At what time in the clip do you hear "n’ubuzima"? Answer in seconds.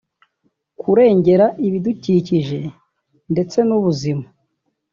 3.67-4.25